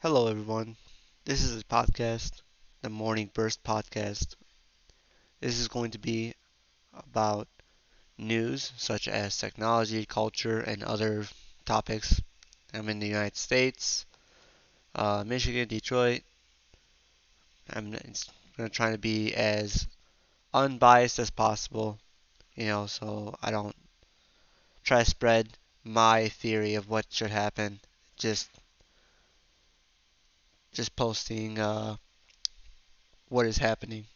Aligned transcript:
Hello, 0.00 0.28
everyone. 0.28 0.76
This 1.24 1.42
is 1.42 1.60
a 1.60 1.64
podcast, 1.64 2.42
the 2.82 2.88
Morning 2.88 3.32
Burst 3.34 3.64
Podcast. 3.64 4.36
This 5.40 5.58
is 5.58 5.66
going 5.66 5.90
to 5.90 5.98
be 5.98 6.34
about 6.94 7.48
news 8.16 8.72
such 8.76 9.08
as 9.08 9.36
technology, 9.36 10.06
culture, 10.06 10.60
and 10.60 10.84
other 10.84 11.26
topics. 11.64 12.22
I'm 12.72 12.88
in 12.88 13.00
the 13.00 13.08
United 13.08 13.36
States, 13.36 14.06
uh, 14.94 15.24
Michigan, 15.26 15.66
Detroit. 15.66 16.22
I'm 17.68 17.90
going 17.90 18.14
to 18.56 18.68
try 18.68 18.92
to 18.92 18.98
be 18.98 19.34
as 19.34 19.88
unbiased 20.54 21.18
as 21.18 21.30
possible, 21.30 21.98
you 22.54 22.66
know, 22.66 22.86
so 22.86 23.34
I 23.42 23.50
don't 23.50 23.74
try 24.84 25.02
to 25.02 25.10
spread 25.10 25.48
my 25.82 26.28
theory 26.28 26.76
of 26.76 26.88
what 26.88 27.06
should 27.10 27.32
happen. 27.32 27.80
Just 28.16 28.48
just 30.78 30.94
posting 30.96 31.58
uh, 31.58 31.96
what 33.28 33.46
is 33.46 33.58
happening. 33.58 34.06